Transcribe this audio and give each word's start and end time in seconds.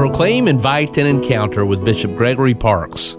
Proclaim, 0.00 0.48
Invite, 0.48 0.96
and 0.96 1.06
Encounter 1.06 1.66
with 1.66 1.84
Bishop 1.84 2.16
Gregory 2.16 2.54
Parkes. 2.54 3.09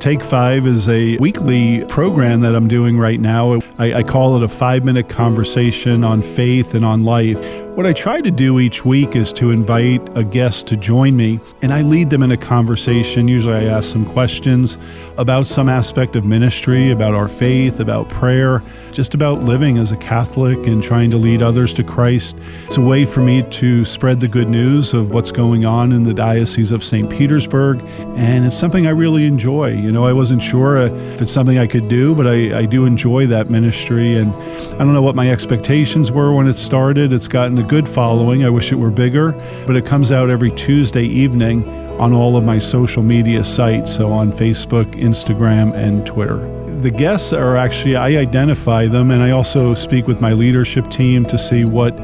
Take 0.00 0.24
Five 0.24 0.66
is 0.66 0.88
a 0.88 1.18
weekly 1.18 1.84
program 1.84 2.40
that 2.40 2.56
I'm 2.56 2.68
doing 2.68 2.96
right 2.96 3.20
now. 3.20 3.60
I, 3.76 3.96
I, 3.96 4.02
call 4.02 4.34
it 4.38 4.42
a 4.42 4.48
five 4.48 4.82
minute 4.82 5.10
conversation 5.10 6.04
on 6.04 6.22
faith 6.22 6.72
and 6.72 6.86
on 6.86 7.04
life. 7.04 7.38
What 7.76 7.86
I 7.86 7.92
try 7.92 8.20
to 8.20 8.30
do 8.30 8.60
each 8.60 8.84
week 8.84 9.14
is 9.14 9.32
to 9.34 9.50
invite 9.50 10.02
a 10.16 10.24
guest 10.24 10.66
to 10.66 10.76
join 10.76 11.16
me, 11.16 11.38
and 11.62 11.72
I 11.72 11.82
lead 11.82 12.10
them 12.10 12.22
in 12.22 12.32
a 12.32 12.36
conversation. 12.36 13.28
Usually, 13.28 13.54
I 13.54 13.64
ask 13.64 13.90
some 13.90 14.04
questions 14.04 14.76
about 15.16 15.46
some 15.46 15.68
aspect 15.68 16.16
of 16.16 16.24
ministry, 16.24 16.90
about 16.90 17.14
our 17.14 17.28
faith, 17.28 17.78
about 17.78 18.08
prayer, 18.08 18.62
just 18.92 19.14
about 19.14 19.44
living 19.44 19.78
as 19.78 19.92
a 19.92 19.96
Catholic 19.96 20.58
and 20.66 20.82
trying 20.82 21.10
to 21.10 21.16
lead 21.16 21.42
others 21.42 21.72
to 21.74 21.84
Christ. 21.84 22.36
It's 22.66 22.76
a 22.76 22.82
way 22.82 23.04
for 23.04 23.20
me 23.20 23.44
to 23.50 23.84
spread 23.84 24.20
the 24.20 24.28
good 24.28 24.48
news 24.48 24.92
of 24.92 25.12
what's 25.12 25.32
going 25.32 25.64
on 25.64 25.92
in 25.92 26.02
the 26.02 26.12
Diocese 26.12 26.72
of 26.72 26.82
St. 26.82 27.08
Petersburg, 27.08 27.80
and 28.16 28.44
it's 28.44 28.58
something 28.58 28.88
I 28.88 28.90
really 28.90 29.26
enjoy. 29.26 29.70
You 29.90 29.94
know, 29.94 30.06
I 30.06 30.12
wasn't 30.12 30.40
sure 30.40 30.78
uh, 30.78 30.84
if 30.84 31.20
it's 31.20 31.32
something 31.32 31.58
I 31.58 31.66
could 31.66 31.88
do, 31.88 32.14
but 32.14 32.24
I, 32.24 32.60
I 32.60 32.64
do 32.64 32.84
enjoy 32.84 33.26
that 33.26 33.50
ministry, 33.50 34.18
and 34.18 34.32
I 34.74 34.78
don't 34.78 34.94
know 34.94 35.02
what 35.02 35.16
my 35.16 35.32
expectations 35.32 36.12
were 36.12 36.32
when 36.32 36.46
it 36.46 36.54
started. 36.54 37.12
It's 37.12 37.26
gotten 37.26 37.58
a 37.58 37.64
good 37.64 37.88
following. 37.88 38.44
I 38.44 38.50
wish 38.50 38.70
it 38.70 38.76
were 38.76 38.92
bigger, 38.92 39.32
but 39.66 39.74
it 39.74 39.84
comes 39.84 40.12
out 40.12 40.30
every 40.30 40.52
Tuesday 40.52 41.02
evening 41.02 41.68
on 41.98 42.12
all 42.12 42.36
of 42.36 42.44
my 42.44 42.56
social 42.56 43.02
media 43.02 43.42
sites, 43.42 43.92
so 43.96 44.12
on 44.12 44.30
Facebook, 44.30 44.86
Instagram, 44.92 45.74
and 45.74 46.06
Twitter. 46.06 46.38
The 46.82 46.92
guests 46.92 47.32
are 47.32 47.56
actually, 47.56 47.96
I 47.96 48.10
identify 48.10 48.86
them, 48.86 49.10
and 49.10 49.24
I 49.24 49.32
also 49.32 49.74
speak 49.74 50.06
with 50.06 50.20
my 50.20 50.34
leadership 50.34 50.88
team 50.88 51.24
to 51.24 51.36
see 51.36 51.64
what 51.64 51.98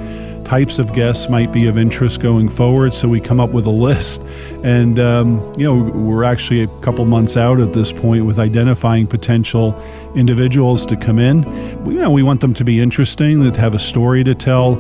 types 0.47 0.79
of 0.79 0.95
guests 0.95 1.29
might 1.29 1.53
be 1.53 1.67
of 1.67 1.77
interest 1.77 2.21
going 2.21 2.49
forward. 2.49 2.95
So 2.95 3.09
we 3.09 3.21
come 3.21 3.41
up 3.41 3.51
with 3.51 3.67
a 3.67 3.71
list. 3.71 4.23
And, 4.63 4.99
um, 4.99 5.53
you 5.59 5.65
know, 5.65 5.75
we're 5.75 6.25
actually 6.25 6.63
a 6.63 6.69
couple 6.81 7.05
months 7.05 7.37
out 7.37 7.59
at 7.61 7.73
this 7.73 7.91
point 7.91 8.25
with 8.25 8.39
identifying 8.39 9.07
potential 9.09 9.81
individuals 10.15 10.87
to 10.87 10.97
come 10.97 11.19
in. 11.19 11.45
We, 11.85 11.95
you 11.95 12.01
know, 12.01 12.11
we 12.11 12.23
want 12.23 12.41
them 12.41 12.55
to 12.55 12.65
be 12.65 12.81
interesting, 12.81 13.43
to 13.53 13.61
have 13.61 13.75
a 13.75 13.79
story 13.79 14.23
to 14.25 14.35
tell, 14.35 14.75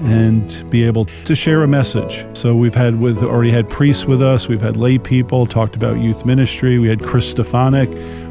and 0.00 0.70
be 0.70 0.84
able 0.84 1.04
to 1.26 1.34
share 1.34 1.62
a 1.62 1.68
message. 1.68 2.24
So 2.34 2.56
we've 2.56 2.74
had 2.74 3.00
with 3.00 3.22
already 3.22 3.50
had 3.50 3.68
priests 3.68 4.06
with 4.06 4.22
us, 4.22 4.48
we've 4.48 4.62
had 4.62 4.78
lay 4.78 4.96
people, 4.96 5.46
talked 5.46 5.76
about 5.76 5.98
youth 5.98 6.24
ministry, 6.24 6.78
we 6.78 6.88
had 6.88 7.02
Chris 7.02 7.34
Stefanick 7.34 7.90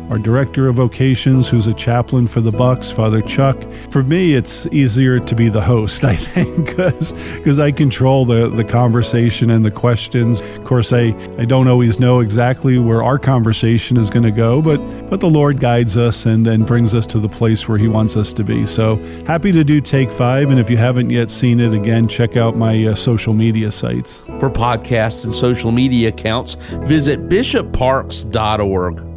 our 0.09 0.17
director 0.17 0.67
of 0.67 0.75
vocations, 0.75 1.47
who's 1.47 1.67
a 1.67 1.73
chaplain 1.73 2.27
for 2.27 2.41
the 2.41 2.51
Bucs, 2.51 2.91
Father 2.91 3.21
Chuck. 3.21 3.57
For 3.91 4.01
me, 4.01 4.33
it's 4.33 4.65
easier 4.67 5.19
to 5.19 5.35
be 5.35 5.49
the 5.49 5.61
host, 5.61 6.03
I 6.03 6.15
think, 6.15 6.65
because 6.75 7.59
I 7.59 7.71
control 7.71 8.25
the, 8.25 8.49
the 8.49 8.63
conversation 8.63 9.51
and 9.51 9.63
the 9.63 9.71
questions. 9.71 10.41
Of 10.41 10.65
course, 10.65 10.91
I, 10.91 11.13
I 11.37 11.45
don't 11.45 11.67
always 11.67 11.99
know 11.99 12.21
exactly 12.21 12.79
where 12.79 13.03
our 13.03 13.19
conversation 13.19 13.97
is 13.97 14.09
going 14.09 14.23
to 14.23 14.31
go, 14.31 14.61
but, 14.61 14.77
but 15.09 15.19
the 15.19 15.29
Lord 15.29 15.59
guides 15.59 15.95
us 15.95 16.25
and, 16.25 16.47
and 16.47 16.65
brings 16.65 16.93
us 16.93 17.05
to 17.07 17.19
the 17.19 17.29
place 17.29 17.67
where 17.67 17.77
He 17.77 17.87
wants 17.87 18.17
us 18.17 18.33
to 18.33 18.43
be. 18.43 18.65
So 18.65 18.95
happy 19.25 19.51
to 19.51 19.63
do 19.63 19.79
Take 19.79 20.11
Five. 20.11 20.49
And 20.49 20.59
if 20.59 20.69
you 20.69 20.77
haven't 20.77 21.11
yet 21.11 21.29
seen 21.29 21.59
it, 21.59 21.73
again, 21.73 22.07
check 22.07 22.35
out 22.35 22.57
my 22.57 22.87
uh, 22.87 22.95
social 22.95 23.33
media 23.33 23.71
sites. 23.71 24.17
For 24.39 24.49
podcasts 24.49 25.23
and 25.23 25.33
social 25.33 25.71
media 25.71 26.09
accounts, 26.09 26.55
visit 26.55 27.29
bishopparkes.org. 27.29 29.08